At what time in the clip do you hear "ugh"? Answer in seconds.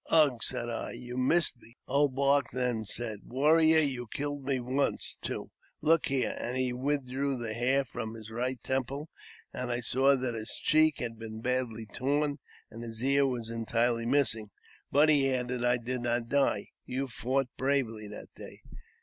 0.09-0.41